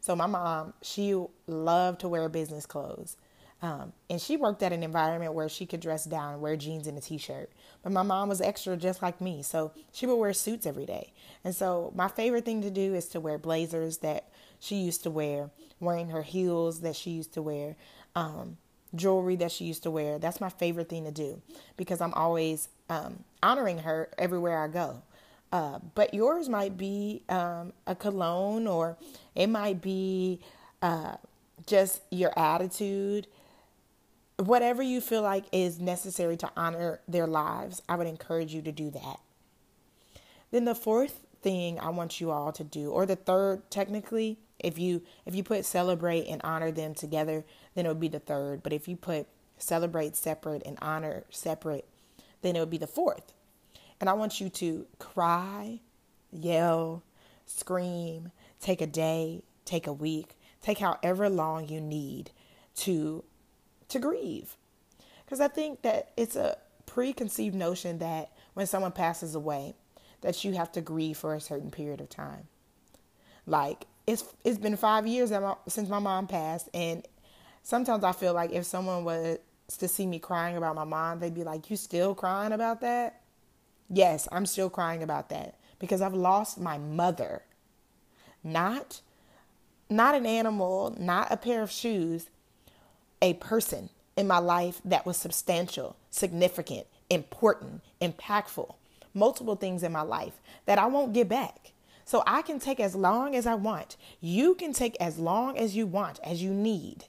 So 0.00 0.14
my 0.14 0.26
mom, 0.26 0.74
she 0.82 1.20
loved 1.46 2.00
to 2.00 2.08
wear 2.08 2.28
business 2.28 2.66
clothes. 2.66 3.16
Um, 3.62 3.92
and 4.10 4.20
she 4.20 4.36
worked 4.36 4.62
at 4.62 4.72
an 4.72 4.82
environment 4.82 5.32
where 5.32 5.48
she 5.48 5.64
could 5.66 5.80
dress 5.80 6.04
down 6.04 6.40
wear 6.40 6.56
jeans 6.56 6.86
and 6.86 6.98
a 6.98 7.00
t-shirt. 7.00 7.50
But 7.82 7.92
my 7.92 8.02
mom 8.02 8.28
was 8.28 8.40
extra 8.40 8.76
just 8.76 9.02
like 9.02 9.20
me, 9.20 9.42
so 9.42 9.72
she 9.92 10.06
would 10.06 10.16
wear 10.16 10.32
suits 10.32 10.66
every 10.66 10.84
day. 10.84 11.12
And 11.42 11.54
so 11.54 11.92
my 11.96 12.08
favorite 12.08 12.44
thing 12.44 12.62
to 12.62 12.70
do 12.70 12.94
is 12.94 13.06
to 13.08 13.20
wear 13.20 13.38
blazers 13.38 13.98
that 13.98 14.28
she 14.60 14.76
used 14.76 15.02
to 15.04 15.10
wear, 15.10 15.50
wearing 15.80 16.10
her 16.10 16.22
heels 16.22 16.80
that 16.80 16.96
she 16.96 17.10
used 17.10 17.34
to 17.34 17.42
wear, 17.42 17.76
um, 18.14 18.56
jewelry 18.94 19.36
that 19.36 19.52
she 19.52 19.64
used 19.64 19.82
to 19.82 19.90
wear. 19.90 20.18
That's 20.18 20.40
my 20.40 20.48
favorite 20.48 20.88
thing 20.88 21.04
to 21.04 21.10
do 21.10 21.40
because 21.76 22.00
I'm 22.00 22.14
always 22.14 22.68
um, 22.88 23.24
honoring 23.42 23.78
her 23.78 24.08
everywhere 24.18 24.62
I 24.62 24.68
go. 24.68 25.02
Uh, 25.52 25.78
but 25.94 26.12
yours 26.12 26.48
might 26.48 26.76
be 26.76 27.22
um, 27.28 27.72
a 27.86 27.94
cologne 27.94 28.66
or 28.66 28.96
it 29.34 29.46
might 29.46 29.80
be 29.80 30.40
uh, 30.82 31.16
just 31.66 32.02
your 32.10 32.36
attitude. 32.38 33.26
Whatever 34.38 34.82
you 34.82 35.00
feel 35.00 35.22
like 35.22 35.44
is 35.52 35.78
necessary 35.80 36.36
to 36.38 36.50
honor 36.56 37.00
their 37.08 37.26
lives, 37.26 37.80
I 37.88 37.96
would 37.96 38.06
encourage 38.06 38.52
you 38.52 38.62
to 38.62 38.72
do 38.72 38.90
that. 38.90 39.20
Then 40.50 40.64
the 40.64 40.74
fourth 40.74 41.20
thing 41.42 41.78
I 41.80 41.90
want 41.90 42.20
you 42.20 42.30
all 42.30 42.52
to 42.52 42.64
do, 42.64 42.90
or 42.90 43.06
the 43.06 43.16
third 43.16 43.70
technically, 43.70 44.38
if 44.66 44.78
you 44.78 45.02
if 45.24 45.34
you 45.34 45.44
put 45.44 45.64
celebrate 45.64 46.26
and 46.26 46.40
honor 46.42 46.72
them 46.72 46.94
together, 46.94 47.44
then 47.74 47.86
it 47.86 47.88
would 47.88 48.00
be 48.00 48.08
the 48.08 48.18
third. 48.18 48.62
But 48.62 48.72
if 48.72 48.88
you 48.88 48.96
put 48.96 49.28
celebrate 49.58 50.16
separate 50.16 50.62
and 50.66 50.76
honor 50.82 51.24
separate, 51.30 51.86
then 52.42 52.56
it 52.56 52.60
would 52.60 52.70
be 52.70 52.78
the 52.78 52.86
fourth. 52.86 53.32
And 54.00 54.10
I 54.10 54.14
want 54.14 54.40
you 54.40 54.48
to 54.50 54.86
cry, 54.98 55.80
yell, 56.32 57.02
scream, 57.46 58.32
take 58.60 58.80
a 58.80 58.86
day, 58.86 59.42
take 59.64 59.86
a 59.86 59.92
week, 59.92 60.36
take 60.60 60.78
however 60.78 61.30
long 61.30 61.68
you 61.68 61.80
need 61.80 62.32
to 62.76 63.22
to 63.88 63.98
grieve. 64.00 64.56
Cuz 65.28 65.40
I 65.40 65.48
think 65.48 65.82
that 65.82 66.10
it's 66.16 66.34
a 66.34 66.58
preconceived 66.86 67.54
notion 67.54 67.98
that 67.98 68.32
when 68.54 68.66
someone 68.66 68.92
passes 68.92 69.34
away 69.34 69.74
that 70.22 70.44
you 70.44 70.54
have 70.54 70.72
to 70.72 70.80
grieve 70.80 71.16
for 71.16 71.34
a 71.34 71.40
certain 71.40 71.70
period 71.70 72.00
of 72.00 72.08
time. 72.08 72.48
Like 73.46 73.86
it's 74.06 74.24
it's 74.44 74.58
been 74.58 74.76
5 74.76 75.06
years 75.06 75.32
since 75.68 75.88
my 75.88 75.98
mom 75.98 76.26
passed 76.26 76.68
and 76.74 77.06
sometimes 77.62 78.04
I 78.04 78.12
feel 78.12 78.34
like 78.34 78.52
if 78.52 78.64
someone 78.64 79.04
was 79.04 79.38
to 79.78 79.88
see 79.88 80.06
me 80.06 80.18
crying 80.20 80.56
about 80.56 80.76
my 80.76 80.84
mom, 80.84 81.18
they'd 81.18 81.34
be 81.34 81.42
like, 81.42 81.70
"You 81.70 81.76
still 81.76 82.14
crying 82.14 82.52
about 82.52 82.80
that?" 82.82 83.20
Yes, 83.88 84.28
I'm 84.30 84.46
still 84.46 84.70
crying 84.70 85.02
about 85.02 85.28
that 85.30 85.56
because 85.78 86.00
I've 86.00 86.14
lost 86.14 86.58
my 86.58 86.78
mother. 86.78 87.42
Not 88.44 89.00
not 89.88 90.14
an 90.14 90.26
animal, 90.26 90.94
not 90.98 91.30
a 91.30 91.36
pair 91.36 91.62
of 91.62 91.70
shoes, 91.70 92.28
a 93.22 93.34
person 93.34 93.90
in 94.16 94.26
my 94.26 94.38
life 94.38 94.80
that 94.84 95.06
was 95.06 95.16
substantial, 95.16 95.96
significant, 96.10 96.86
important, 97.10 97.82
impactful. 98.00 98.74
Multiple 99.14 99.56
things 99.56 99.82
in 99.82 99.92
my 99.92 100.02
life 100.02 100.40
that 100.66 100.78
I 100.78 100.86
won't 100.86 101.12
get 101.12 101.28
back. 101.28 101.72
So 102.06 102.22
I 102.26 102.40
can 102.42 102.58
take 102.60 102.80
as 102.80 102.94
long 102.94 103.34
as 103.34 103.46
I 103.46 103.54
want. 103.54 103.96
You 104.20 104.54
can 104.54 104.72
take 104.72 104.96
as 105.00 105.18
long 105.18 105.58
as 105.58 105.76
you 105.76 105.86
want, 105.86 106.20
as 106.24 106.42
you 106.42 106.54
need. 106.54 107.04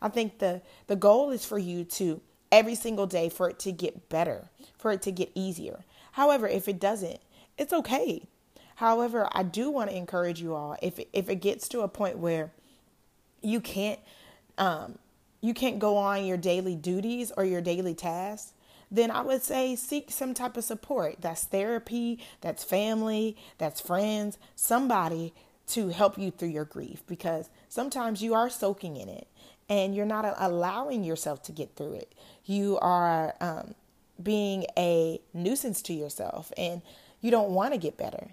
I 0.00 0.08
think 0.10 0.38
the 0.38 0.60
the 0.86 0.96
goal 0.96 1.30
is 1.30 1.44
for 1.44 1.58
you 1.58 1.82
to 1.84 2.20
every 2.52 2.74
single 2.74 3.06
day 3.06 3.28
for 3.30 3.48
it 3.48 3.58
to 3.60 3.72
get 3.72 4.08
better, 4.08 4.50
for 4.78 4.92
it 4.92 5.02
to 5.02 5.10
get 5.10 5.32
easier. 5.34 5.82
However, 6.12 6.46
if 6.46 6.68
it 6.68 6.78
doesn't, 6.78 7.20
it's 7.58 7.72
okay. 7.72 8.28
However, 8.76 9.28
I 9.32 9.42
do 9.42 9.70
want 9.70 9.90
to 9.90 9.96
encourage 9.96 10.40
you 10.40 10.54
all 10.54 10.76
if 10.82 11.00
if 11.12 11.28
it 11.30 11.36
gets 11.36 11.66
to 11.70 11.80
a 11.80 11.88
point 11.88 12.18
where 12.18 12.52
you 13.40 13.60
can't 13.60 14.00
um, 14.58 14.98
you 15.40 15.54
can't 15.54 15.78
go 15.78 15.96
on 15.96 16.24
your 16.24 16.36
daily 16.36 16.74
duties 16.74 17.30
or 17.36 17.44
your 17.44 17.60
daily 17.60 17.94
tasks, 17.94 18.53
then 18.94 19.10
I 19.10 19.22
would 19.22 19.42
say 19.42 19.74
seek 19.74 20.10
some 20.10 20.34
type 20.34 20.56
of 20.56 20.64
support. 20.64 21.16
That's 21.20 21.44
therapy, 21.44 22.20
that's 22.40 22.62
family, 22.62 23.36
that's 23.58 23.80
friends, 23.80 24.38
somebody 24.54 25.34
to 25.68 25.88
help 25.88 26.18
you 26.18 26.30
through 26.30 26.48
your 26.48 26.64
grief 26.64 27.02
because 27.06 27.48
sometimes 27.68 28.22
you 28.22 28.34
are 28.34 28.48
soaking 28.50 28.96
in 28.96 29.08
it 29.08 29.26
and 29.68 29.94
you're 29.94 30.06
not 30.06 30.34
allowing 30.38 31.02
yourself 31.02 31.42
to 31.44 31.52
get 31.52 31.74
through 31.74 31.94
it. 31.94 32.14
You 32.44 32.78
are 32.80 33.34
um, 33.40 33.74
being 34.22 34.66
a 34.76 35.20
nuisance 35.32 35.82
to 35.82 35.94
yourself 35.94 36.52
and 36.56 36.82
you 37.20 37.30
don't 37.30 37.50
want 37.50 37.72
to 37.72 37.78
get 37.78 37.96
better. 37.96 38.28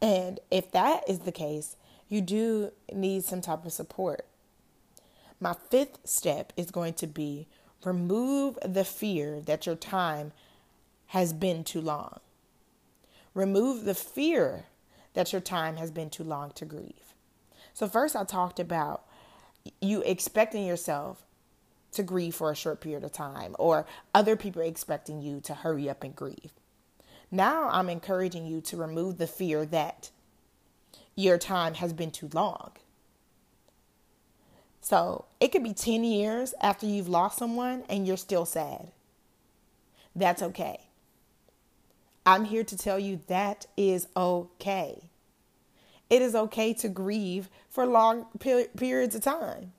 And 0.00 0.40
if 0.50 0.70
that 0.72 1.02
is 1.08 1.20
the 1.20 1.32
case, 1.32 1.76
you 2.08 2.20
do 2.20 2.72
need 2.92 3.24
some 3.24 3.40
type 3.40 3.66
of 3.66 3.72
support. 3.72 4.24
My 5.40 5.54
fifth 5.70 5.98
step 6.04 6.52
is 6.56 6.70
going 6.70 6.94
to 6.94 7.06
be 7.06 7.46
remove 7.84 8.58
the 8.64 8.84
fear 8.84 9.40
that 9.40 9.66
your 9.66 9.76
time 9.76 10.32
has 11.08 11.32
been 11.32 11.64
too 11.64 11.80
long. 11.80 12.20
Remove 13.34 13.84
the 13.84 13.94
fear 13.94 14.66
that 15.14 15.32
your 15.32 15.40
time 15.40 15.76
has 15.76 15.90
been 15.90 16.10
too 16.10 16.24
long 16.24 16.50
to 16.52 16.64
grieve. 16.64 17.14
So, 17.74 17.86
first, 17.86 18.14
I 18.16 18.24
talked 18.24 18.60
about 18.60 19.04
you 19.80 20.02
expecting 20.02 20.66
yourself 20.66 21.24
to 21.92 22.02
grieve 22.02 22.34
for 22.34 22.50
a 22.50 22.56
short 22.56 22.80
period 22.80 23.04
of 23.04 23.12
time 23.12 23.54
or 23.58 23.86
other 24.14 24.36
people 24.36 24.62
expecting 24.62 25.22
you 25.22 25.40
to 25.40 25.54
hurry 25.54 25.88
up 25.88 26.02
and 26.02 26.16
grieve. 26.16 26.52
Now 27.30 27.68
I'm 27.70 27.88
encouraging 27.88 28.46
you 28.46 28.60
to 28.62 28.76
remove 28.76 29.18
the 29.18 29.26
fear 29.26 29.64
that 29.66 30.10
your 31.14 31.38
time 31.38 31.74
has 31.74 31.92
been 31.92 32.10
too 32.10 32.28
long. 32.32 32.72
So 34.82 35.26
it 35.40 35.52
could 35.52 35.62
be 35.62 35.72
10 35.72 36.02
years 36.04 36.54
after 36.60 36.86
you've 36.86 37.08
lost 37.08 37.38
someone 37.38 37.84
and 37.88 38.06
you're 38.06 38.16
still 38.16 38.44
sad. 38.44 38.88
That's 40.14 40.42
okay. 40.42 40.80
I'm 42.26 42.44
here 42.44 42.64
to 42.64 42.76
tell 42.76 42.98
you 42.98 43.20
that 43.28 43.66
is 43.76 44.08
okay. 44.16 45.08
It 46.10 46.20
is 46.20 46.34
okay 46.34 46.74
to 46.74 46.88
grieve 46.88 47.48
for 47.70 47.86
long 47.86 48.26
periods 48.38 49.14
of 49.14 49.22
time. 49.22 49.72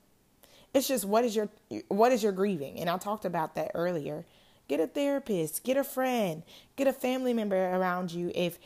It's 0.72 0.88
just 0.88 1.04
what 1.04 1.24
is 1.24 1.36
your 1.36 1.48
what 1.88 2.10
is 2.10 2.22
your 2.22 2.32
grieving? 2.32 2.80
And 2.80 2.90
I 2.90 2.98
talked 2.98 3.24
about 3.24 3.54
that 3.54 3.70
earlier. 3.74 4.24
Get 4.66 4.80
a 4.80 4.86
therapist, 4.86 5.62
get 5.62 5.76
a 5.76 5.84
friend, 5.84 6.42
get 6.74 6.88
a 6.88 6.92
family 6.92 7.32
member 7.32 7.56
around 7.56 8.10
you 8.10 8.32
if 8.34 8.58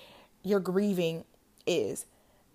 your 0.43 0.61
grieving 0.61 1.25
is 1.67 2.07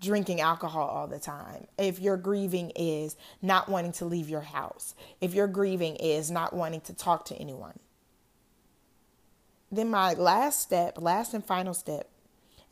drinking 0.04 0.40
alcohol 0.40 0.86
all 0.88 1.06
the 1.06 1.18
time. 1.18 1.66
If 1.78 1.98
your 1.98 2.16
grieving 2.16 2.70
is 2.76 3.16
not 3.42 3.68
wanting 3.68 3.92
to 3.92 4.04
leave 4.04 4.28
your 4.28 4.42
house. 4.42 4.94
If 5.20 5.34
your 5.34 5.46
grieving 5.46 5.96
is 5.96 6.30
not 6.30 6.52
wanting 6.52 6.82
to 6.82 6.94
talk 6.94 7.24
to 7.26 7.36
anyone. 7.36 7.78
Then 9.72 9.90
my 9.90 10.14
last 10.14 10.60
step, 10.60 11.00
last 11.00 11.34
and 11.34 11.44
final 11.44 11.74
step, 11.74 12.08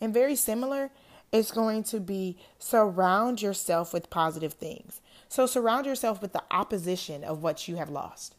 and 0.01 0.15
very 0.15 0.37
similar, 0.37 0.91
is 1.33 1.51
going 1.51 1.83
to 1.85 1.99
be 1.99 2.37
surround 2.59 3.41
yourself 3.41 3.93
with 3.93 4.11
positive 4.11 4.53
things. 4.53 5.01
So 5.29 5.47
surround 5.47 5.87
yourself 5.87 6.21
with 6.21 6.33
the 6.33 6.43
opposition 6.51 7.25
of 7.25 7.43
what 7.43 7.67
you 7.67 7.77
have 7.77 7.89
lost. 7.89 8.37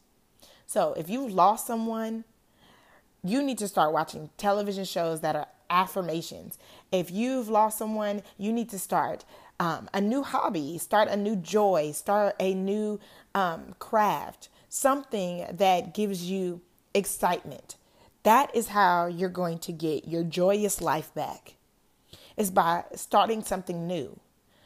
So 0.67 0.93
if 0.93 1.09
you've 1.09 1.33
lost 1.33 1.67
someone, 1.67 2.23
you 3.23 3.41
need 3.41 3.57
to 3.59 3.67
start 3.67 3.93
watching 3.93 4.29
television 4.37 4.85
shows 4.85 5.21
that 5.21 5.35
are 5.35 5.47
affirmations. 5.69 6.57
If 6.91 7.09
you've 7.11 7.49
lost 7.49 7.77
someone, 7.77 8.21
you 8.37 8.51
need 8.51 8.69
to 8.69 8.79
start 8.79 9.25
um, 9.59 9.89
a 9.93 10.01
new 10.01 10.23
hobby, 10.23 10.77
start 10.77 11.07
a 11.07 11.15
new 11.15 11.35
joy, 11.35 11.91
start 11.93 12.35
a 12.39 12.53
new 12.53 12.99
um, 13.33 13.75
craft, 13.79 14.49
something 14.69 15.45
that 15.51 15.93
gives 15.93 16.29
you 16.29 16.61
excitement. 16.93 17.75
That 18.23 18.55
is 18.55 18.69
how 18.69 19.07
you're 19.07 19.29
going 19.29 19.59
to 19.59 19.71
get 19.71 20.07
your 20.07 20.23
joyous 20.23 20.81
life 20.81 21.13
back. 21.13 21.55
Is 22.35 22.49
by 22.49 22.85
starting 22.95 23.43
something 23.43 23.85
new. 23.87 24.19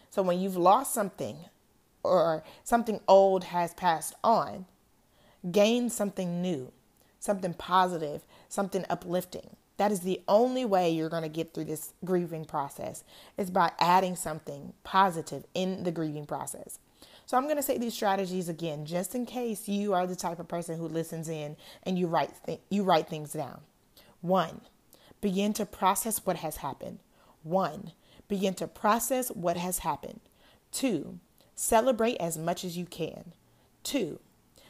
So 0.10 0.22
when 0.22 0.40
you've 0.40 0.56
lost 0.56 0.94
something, 0.94 1.38
or 2.04 2.44
something 2.64 3.00
old 3.08 3.46
has 3.46 3.74
passed 3.74 4.14
on, 4.24 4.66
gain 5.52 5.90
something 5.90 6.42
new, 6.42 6.72
something 7.20 7.54
positive, 7.54 8.24
something 8.50 8.86
uplifting. 8.90 9.56
That 9.78 9.92
is 9.92 10.02
the 10.02 10.22
only 10.28 10.66
way 10.66 10.90
you're 10.90 11.10
going 11.10 11.24
to 11.24 11.30
get 11.30 11.54
through 11.54 11.66
this 11.66 11.94
grieving 12.04 12.46
process 12.46 13.04
is 13.38 13.52
by 13.52 13.72
adding 13.80 14.16
something 14.16 14.74
positive 14.84 15.46
in 15.54 15.84
the 15.84 15.92
grieving 15.92 16.26
process. 16.26 16.80
So 17.26 17.38
I'm 17.38 17.44
going 17.44 17.58
to 17.58 17.64
say 17.64 17.78
these 17.78 17.94
strategies 17.94 18.50
again 18.50 18.86
just 18.86 19.14
in 19.14 19.26
case 19.26 19.68
you 19.68 19.94
are 19.94 20.08
the 20.08 20.16
type 20.16 20.40
of 20.40 20.48
person 20.48 20.78
who 20.78 20.88
listens 20.88 21.30
in 21.30 21.58
and 21.84 22.00
you 22.00 22.08
write 22.08 22.32
th- 22.46 22.62
you 22.70 22.84
write 22.84 23.08
things 23.08 23.34
down. 23.34 23.62
1. 24.22 24.62
Begin 25.22 25.54
to 25.54 25.66
process 25.66 26.26
what 26.26 26.38
has 26.38 26.58
happened. 26.58 27.00
1. 27.44 27.92
Begin 28.28 28.54
to 28.56 28.68
process 28.68 29.30
what 29.30 29.58
has 29.58 29.80
happened. 29.80 30.22
2. 30.72 31.20
Celebrate 31.56 32.16
as 32.18 32.38
much 32.38 32.64
as 32.64 32.78
you 32.78 32.86
can. 32.86 33.34
Two, 33.88 34.20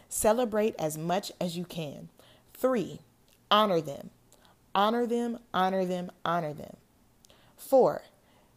celebrate 0.10 0.76
as 0.78 0.96
much 0.96 1.32
as 1.42 1.58
you 1.58 1.66
can. 1.66 2.10
Three, 2.54 3.00
honor 3.50 3.82
them. 3.82 4.10
Honor 4.76 5.08
them, 5.08 5.40
honor 5.54 5.86
them, 5.86 6.12
honor 6.24 6.54
them. 6.54 6.78
Four, 7.56 8.04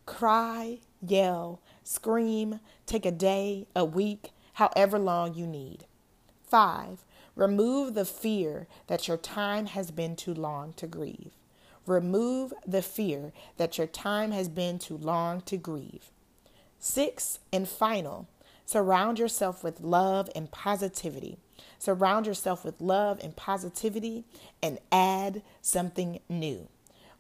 cry, 0.05 0.79
yell, 1.01 1.61
scream, 1.83 2.61
take 2.87 3.07
a 3.07 3.11
day, 3.11 3.67
a 3.75 3.85
week, 3.85 4.33
however 4.55 4.99
long 4.99 5.35
you 5.35 5.47
need. 5.47 5.85
Five, 6.47 7.05
remove 7.35 7.95
the 7.95 8.05
fear 8.05 8.67
that 8.89 9.09
your 9.09 9.17
time 9.17 9.67
has 9.67 9.91
been 9.91 10.17
too 10.17 10.35
long 10.35 10.75
to 10.75 10.87
grieve. 10.87 11.33
Remove 11.87 12.53
the 12.67 12.83
fear 12.83 13.33
that 13.57 13.79
your 13.79 13.87
time 13.87 14.33
has 14.33 14.49
been 14.49 14.79
too 14.79 14.97
long 14.97 15.41
to 15.43 15.57
grieve. 15.57 16.11
Six, 16.79 17.39
and 17.53 17.69
final, 17.69 18.29
surround 18.67 19.19
yourself 19.19 19.65
with 19.65 19.81
love 19.81 20.29
and 20.35 20.51
positivity. 20.51 21.39
Surround 21.79 22.27
yourself 22.27 22.65
with 22.65 22.81
love 22.81 23.21
and 23.23 23.37
positivity 23.37 24.25
and 24.63 24.79
add 24.93 25.43
something 25.63 26.21
new. 26.29 26.69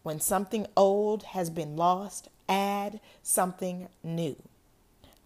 When 0.02 0.20
something 0.20 0.66
old 0.76 1.23
has 1.25 1.50
been 1.50 1.76
lost, 1.76 2.28
add 2.49 3.00
something 3.23 3.88
new. 4.02 4.37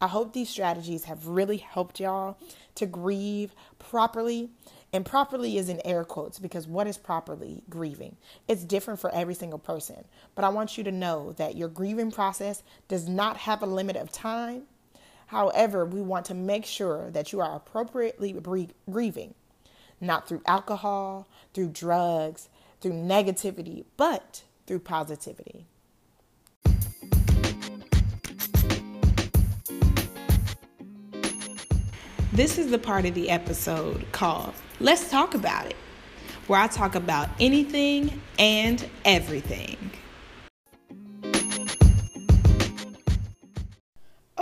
I 0.00 0.08
hope 0.08 0.32
these 0.32 0.50
strategies 0.50 1.04
have 1.04 1.28
really 1.28 1.56
helped 1.56 2.00
y'all 2.00 2.36
to 2.74 2.86
grieve 2.86 3.54
properly. 3.78 4.50
And 4.92 5.04
properly 5.04 5.56
is 5.58 5.68
in 5.68 5.80
air 5.84 6.04
quotes 6.04 6.38
because 6.38 6.68
what 6.68 6.86
is 6.86 6.98
properly 6.98 7.62
grieving? 7.68 8.16
It's 8.46 8.62
different 8.64 9.00
for 9.00 9.12
every 9.12 9.34
single 9.34 9.58
person. 9.58 10.04
But 10.34 10.44
I 10.44 10.50
want 10.50 10.76
you 10.76 10.84
to 10.84 10.92
know 10.92 11.32
that 11.32 11.56
your 11.56 11.68
grieving 11.68 12.10
process 12.10 12.62
does 12.86 13.08
not 13.08 13.38
have 13.38 13.62
a 13.62 13.66
limit 13.66 13.96
of 13.96 14.12
time. 14.12 14.62
However, 15.34 15.84
we 15.84 16.00
want 16.00 16.26
to 16.26 16.34
make 16.34 16.64
sure 16.64 17.10
that 17.10 17.32
you 17.32 17.40
are 17.40 17.56
appropriately 17.56 18.32
grieving, 18.88 19.34
not 20.00 20.28
through 20.28 20.42
alcohol, 20.46 21.26
through 21.52 21.70
drugs, 21.70 22.48
through 22.80 22.92
negativity, 22.92 23.82
but 23.96 24.44
through 24.68 24.78
positivity. 24.78 25.66
This 32.32 32.56
is 32.56 32.70
the 32.70 32.78
part 32.78 33.04
of 33.04 33.14
the 33.14 33.28
episode 33.28 34.06
called 34.12 34.54
Let's 34.78 35.10
Talk 35.10 35.34
About 35.34 35.66
It, 35.66 35.76
where 36.46 36.60
I 36.60 36.68
talk 36.68 36.94
about 36.94 37.28
anything 37.40 38.20
and 38.38 38.88
everything. 39.04 39.90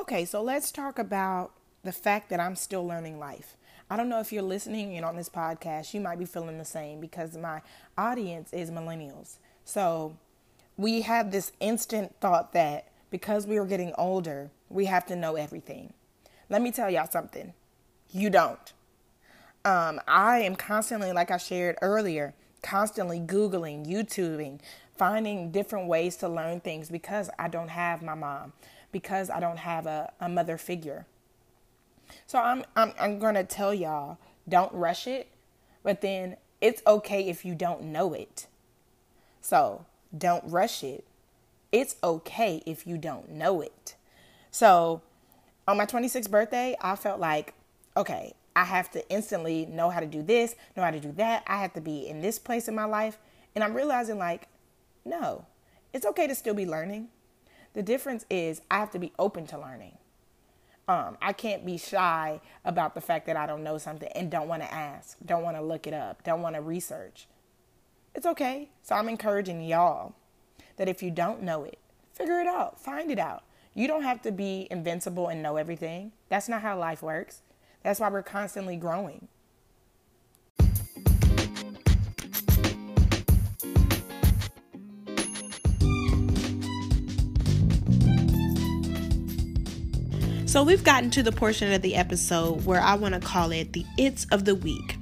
Okay, 0.02 0.24
so 0.24 0.42
let's 0.42 0.72
talk 0.72 0.98
about 0.98 1.52
the 1.84 1.92
fact 1.92 2.28
that 2.30 2.40
I'm 2.40 2.56
still 2.56 2.84
learning 2.84 3.20
life. 3.20 3.56
I 3.88 3.96
don't 3.96 4.08
know 4.08 4.18
if 4.18 4.32
you're 4.32 4.42
listening 4.42 4.96
and 4.96 5.06
on 5.06 5.14
this 5.14 5.28
podcast, 5.28 5.94
you 5.94 6.00
might 6.00 6.18
be 6.18 6.24
feeling 6.24 6.58
the 6.58 6.64
same 6.64 7.00
because 7.00 7.36
my 7.36 7.62
audience 7.96 8.52
is 8.52 8.72
millennials. 8.72 9.36
So 9.64 10.16
we 10.76 11.02
have 11.02 11.30
this 11.30 11.52
instant 11.60 12.16
thought 12.20 12.52
that 12.52 12.88
because 13.12 13.46
we 13.46 13.58
are 13.58 13.64
getting 13.64 13.92
older, 13.96 14.50
we 14.68 14.86
have 14.86 15.06
to 15.06 15.14
know 15.14 15.36
everything. 15.36 15.92
Let 16.50 16.62
me 16.62 16.72
tell 16.72 16.90
y'all 16.90 17.06
something 17.08 17.54
you 18.10 18.28
don't. 18.28 18.72
Um, 19.64 20.00
I 20.08 20.40
am 20.40 20.56
constantly, 20.56 21.12
like 21.12 21.30
I 21.30 21.36
shared 21.36 21.78
earlier, 21.80 22.34
constantly 22.60 23.20
Googling, 23.20 23.86
YouTubing, 23.86 24.58
finding 24.96 25.52
different 25.52 25.86
ways 25.86 26.16
to 26.16 26.28
learn 26.28 26.58
things 26.58 26.90
because 26.90 27.30
I 27.38 27.46
don't 27.46 27.70
have 27.70 28.02
my 28.02 28.14
mom, 28.14 28.52
because 28.92 29.30
I 29.30 29.40
don't 29.40 29.58
have 29.58 29.86
a, 29.86 30.12
a 30.20 30.28
mother 30.28 30.56
figure. 30.56 31.06
So 32.26 32.38
I'm, 32.38 32.64
I'm, 32.76 32.92
I'm 33.00 33.18
going 33.18 33.34
to 33.34 33.44
tell 33.44 33.72
y'all 33.72 34.18
don't 34.48 34.72
rush 34.72 35.06
it, 35.06 35.28
but 35.82 36.00
then 36.00 36.36
it's 36.60 36.82
okay 36.86 37.28
if 37.28 37.44
you 37.44 37.54
don't 37.54 37.84
know 37.84 38.12
it. 38.12 38.46
So 39.40 39.86
don't 40.16 40.44
rush 40.46 40.84
it. 40.84 41.04
It's 41.72 41.96
okay 42.04 42.62
if 42.66 42.86
you 42.86 42.98
don't 42.98 43.30
know 43.30 43.60
it. 43.62 43.96
So 44.50 45.00
on 45.66 45.78
my 45.78 45.86
26th 45.86 46.30
birthday, 46.30 46.76
I 46.80 46.96
felt 46.96 47.18
like 47.18 47.54
okay, 47.96 48.34
I 48.54 48.64
have 48.64 48.90
to 48.92 49.08
instantly 49.10 49.66
know 49.66 49.90
how 49.90 50.00
to 50.00 50.06
do 50.06 50.22
this, 50.22 50.54
know 50.76 50.82
how 50.82 50.90
to 50.90 51.00
do 51.00 51.12
that. 51.12 51.44
I 51.46 51.58
have 51.58 51.72
to 51.74 51.80
be 51.80 52.06
in 52.06 52.20
this 52.20 52.38
place 52.38 52.68
in 52.68 52.74
my 52.74 52.84
life. 52.84 53.18
And 53.54 53.62
I'm 53.62 53.74
realizing, 53.74 54.18
like, 54.18 54.48
no, 55.04 55.46
it's 55.92 56.06
okay 56.06 56.26
to 56.26 56.34
still 56.34 56.54
be 56.54 56.66
learning. 56.66 57.08
The 57.74 57.82
difference 57.82 58.26
is 58.28 58.60
I 58.70 58.78
have 58.78 58.90
to 58.92 58.98
be 58.98 59.12
open 59.18 59.46
to 59.48 59.58
learning. 59.58 59.98
Um, 60.88 61.16
I 61.22 61.32
can't 61.32 61.64
be 61.64 61.78
shy 61.78 62.40
about 62.64 62.94
the 62.94 63.00
fact 63.00 63.26
that 63.26 63.36
I 63.36 63.46
don't 63.46 63.62
know 63.62 63.78
something 63.78 64.08
and 64.14 64.30
don't 64.30 64.48
want 64.48 64.62
to 64.62 64.72
ask, 64.72 65.16
don't 65.24 65.42
want 65.42 65.56
to 65.56 65.62
look 65.62 65.86
it 65.86 65.94
up, 65.94 66.24
don't 66.24 66.42
want 66.42 66.56
to 66.56 66.60
research. 66.60 67.28
It's 68.14 68.26
okay. 68.26 68.70
So 68.82 68.94
I'm 68.94 69.08
encouraging 69.08 69.62
y'all 69.62 70.14
that 70.76 70.88
if 70.88 71.02
you 71.02 71.10
don't 71.10 71.42
know 71.42 71.64
it, 71.64 71.78
figure 72.12 72.40
it 72.40 72.46
out, 72.46 72.80
find 72.80 73.10
it 73.10 73.18
out. 73.18 73.44
You 73.74 73.88
don't 73.88 74.02
have 74.02 74.20
to 74.22 74.32
be 74.32 74.66
invincible 74.70 75.28
and 75.28 75.42
know 75.42 75.56
everything. 75.56 76.12
That's 76.28 76.48
not 76.48 76.62
how 76.62 76.78
life 76.78 77.02
works. 77.02 77.42
That's 77.82 78.00
why 78.00 78.10
we're 78.10 78.22
constantly 78.22 78.76
growing. 78.76 79.28
So, 90.52 90.62
we've 90.62 90.84
gotten 90.84 91.08
to 91.12 91.22
the 91.22 91.32
portion 91.32 91.72
of 91.72 91.80
the 91.80 91.94
episode 91.94 92.66
where 92.66 92.82
I 92.82 92.94
want 92.94 93.14
to 93.14 93.20
call 93.20 93.52
it 93.52 93.72
the 93.72 93.86
It's 93.96 94.26
of 94.26 94.44
the 94.44 94.54
Week. 94.54 94.98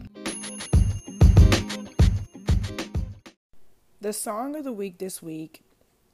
The 4.01 4.13
song 4.13 4.55
of 4.55 4.63
the 4.63 4.71
week 4.71 4.99
this 4.99 5.21
week 5.21 5.65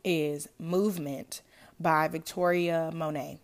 is 0.03 0.49
Movement 0.59 1.43
by 1.79 2.09
Victoria 2.09 2.91
Monet. 2.95 3.39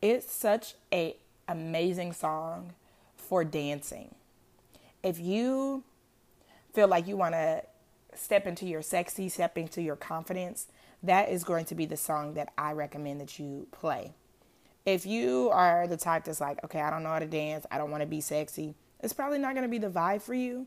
It's 0.00 0.32
such 0.32 0.76
a 0.90 1.14
amazing 1.46 2.14
song 2.14 2.72
for 3.18 3.44
dancing. 3.44 4.14
If 5.02 5.20
you 5.20 5.84
feel 6.72 6.88
like 6.88 7.06
you 7.06 7.18
want 7.18 7.34
to 7.34 7.64
step 8.14 8.46
into 8.46 8.64
your 8.64 8.80
sexy, 8.80 9.28
step 9.28 9.58
into 9.58 9.82
your 9.82 9.96
confidence, 9.96 10.68
that 11.02 11.28
is 11.28 11.44
going 11.44 11.66
to 11.66 11.74
be 11.74 11.84
the 11.84 11.98
song 11.98 12.32
that 12.32 12.50
I 12.56 12.72
recommend 12.72 13.20
that 13.20 13.38
you 13.38 13.66
play. 13.72 14.14
If 14.84 15.06
you 15.06 15.50
are 15.52 15.86
the 15.86 15.96
type 15.96 16.24
that's 16.24 16.40
like, 16.40 16.62
okay, 16.64 16.80
I 16.80 16.90
don't 16.90 17.02
know 17.02 17.10
how 17.10 17.18
to 17.18 17.26
dance, 17.26 17.66
I 17.70 17.78
don't 17.78 17.90
want 17.90 18.02
to 18.02 18.06
be 18.06 18.20
sexy, 18.20 18.74
it's 19.00 19.12
probably 19.12 19.38
not 19.38 19.54
going 19.54 19.64
to 19.64 19.70
be 19.70 19.78
the 19.78 19.90
vibe 19.90 20.22
for 20.22 20.34
you, 20.34 20.66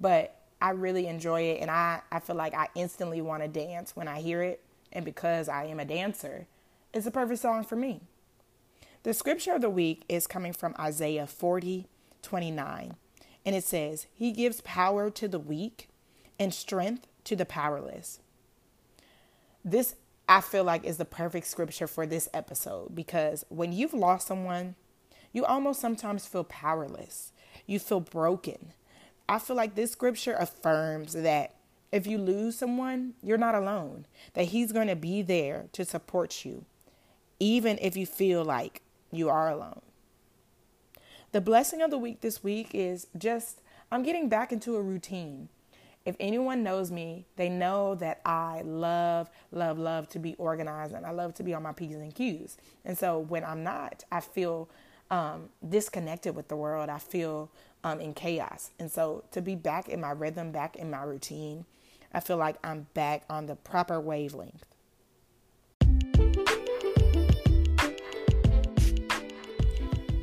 but 0.00 0.36
I 0.60 0.70
really 0.70 1.06
enjoy 1.06 1.42
it 1.42 1.60
and 1.60 1.70
I, 1.70 2.00
I 2.10 2.20
feel 2.20 2.36
like 2.36 2.54
I 2.54 2.68
instantly 2.74 3.20
want 3.20 3.42
to 3.42 3.48
dance 3.48 3.96
when 3.96 4.08
I 4.08 4.20
hear 4.20 4.42
it. 4.42 4.62
And 4.92 5.04
because 5.04 5.48
I 5.48 5.64
am 5.64 5.80
a 5.80 5.84
dancer, 5.84 6.46
it's 6.92 7.06
a 7.06 7.10
perfect 7.10 7.40
song 7.40 7.64
for 7.64 7.76
me. 7.76 8.02
The 9.02 9.14
scripture 9.14 9.54
of 9.54 9.62
the 9.62 9.70
week 9.70 10.04
is 10.08 10.26
coming 10.26 10.52
from 10.52 10.74
Isaiah 10.78 11.26
40 11.26 11.88
29. 12.22 12.94
And 13.44 13.56
it 13.56 13.64
says, 13.64 14.06
He 14.14 14.30
gives 14.30 14.60
power 14.60 15.10
to 15.10 15.28
the 15.28 15.38
weak 15.38 15.88
and 16.38 16.54
strength 16.54 17.08
to 17.24 17.36
the 17.36 17.44
powerless. 17.44 18.20
This, 19.64 19.96
I 20.32 20.40
feel 20.40 20.64
like, 20.64 20.84
is 20.84 20.96
the 20.96 21.04
perfect 21.04 21.46
scripture 21.46 21.86
for 21.86 22.06
this 22.06 22.26
episode 22.32 22.94
because 22.94 23.44
when 23.50 23.70
you've 23.70 23.92
lost 23.92 24.26
someone, 24.26 24.76
you 25.30 25.44
almost 25.44 25.78
sometimes 25.78 26.24
feel 26.24 26.44
powerless. 26.44 27.34
You 27.66 27.78
feel 27.78 28.00
broken. 28.00 28.72
I 29.28 29.38
feel 29.38 29.56
like 29.56 29.74
this 29.74 29.92
scripture 29.92 30.34
affirms 30.38 31.12
that 31.12 31.56
if 31.92 32.06
you 32.06 32.16
lose 32.16 32.56
someone, 32.56 33.12
you're 33.22 33.36
not 33.36 33.54
alone, 33.54 34.06
that 34.32 34.46
He's 34.46 34.72
going 34.72 34.86
to 34.88 34.96
be 34.96 35.20
there 35.20 35.66
to 35.72 35.84
support 35.84 36.46
you, 36.46 36.64
even 37.38 37.78
if 37.82 37.94
you 37.94 38.06
feel 38.06 38.42
like 38.42 38.80
you 39.10 39.28
are 39.28 39.50
alone. 39.50 39.82
The 41.32 41.42
blessing 41.42 41.82
of 41.82 41.90
the 41.90 41.98
week 41.98 42.22
this 42.22 42.42
week 42.42 42.70
is 42.72 43.06
just 43.18 43.60
I'm 43.90 44.02
getting 44.02 44.30
back 44.30 44.50
into 44.50 44.76
a 44.76 44.82
routine. 44.82 45.50
If 46.04 46.16
anyone 46.18 46.62
knows 46.62 46.90
me, 46.90 47.26
they 47.36 47.48
know 47.48 47.94
that 47.96 48.20
I 48.24 48.62
love, 48.64 49.30
love, 49.52 49.78
love 49.78 50.08
to 50.10 50.18
be 50.18 50.34
organized 50.34 50.94
and 50.94 51.06
I 51.06 51.10
love 51.10 51.34
to 51.34 51.42
be 51.42 51.54
on 51.54 51.62
my 51.62 51.72
P's 51.72 51.94
and 51.94 52.14
Q's. 52.14 52.56
And 52.84 52.98
so 52.98 53.18
when 53.18 53.44
I'm 53.44 53.62
not, 53.62 54.04
I 54.10 54.20
feel 54.20 54.68
um, 55.10 55.50
disconnected 55.68 56.34
with 56.34 56.48
the 56.48 56.56
world. 56.56 56.88
I 56.88 56.98
feel 56.98 57.50
um, 57.84 58.00
in 58.00 58.14
chaos. 58.14 58.70
And 58.78 58.90
so 58.90 59.24
to 59.30 59.40
be 59.40 59.54
back 59.54 59.88
in 59.88 60.00
my 60.00 60.10
rhythm, 60.10 60.50
back 60.50 60.76
in 60.76 60.90
my 60.90 61.02
routine, 61.02 61.66
I 62.12 62.20
feel 62.20 62.36
like 62.36 62.56
I'm 62.64 62.88
back 62.94 63.24
on 63.30 63.46
the 63.46 63.54
proper 63.56 64.00
wavelength. 64.00 64.66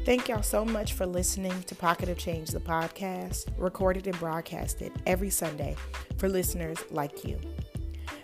Thank 0.09 0.27
y'all 0.27 0.41
so 0.41 0.65
much 0.65 0.93
for 0.93 1.05
listening 1.05 1.61
to 1.61 1.75
Pocket 1.75 2.09
of 2.09 2.17
Change, 2.17 2.49
the 2.49 2.59
podcast, 2.59 3.45
recorded 3.59 4.07
and 4.07 4.17
broadcasted 4.17 4.91
every 5.05 5.29
Sunday 5.29 5.75
for 6.17 6.27
listeners 6.27 6.79
like 6.89 7.23
you. 7.23 7.39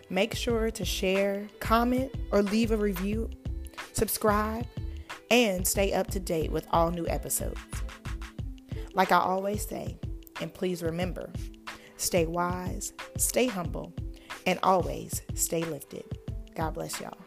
Make 0.09 0.33
sure 0.33 0.71
to 0.71 0.83
share, 0.83 1.47
comment, 1.59 2.11
or 2.31 2.41
leave 2.41 2.71
a 2.71 2.75
review, 2.75 3.29
subscribe, 3.93 4.65
and 5.29 5.67
stay 5.67 5.93
up 5.93 6.07
to 6.07 6.19
date 6.19 6.51
with 6.51 6.65
all 6.71 6.89
new 6.89 7.07
episodes. 7.07 7.61
Like 8.95 9.11
I 9.11 9.19
always 9.19 9.67
say, 9.67 9.99
and 10.41 10.51
please 10.51 10.81
remember 10.81 11.31
stay 11.97 12.25
wise, 12.25 12.93
stay 13.17 13.45
humble, 13.45 13.93
and 14.47 14.57
always 14.63 15.21
stay 15.35 15.63
lifted. 15.63 16.17
God 16.55 16.73
bless 16.73 16.99
y'all. 16.99 17.24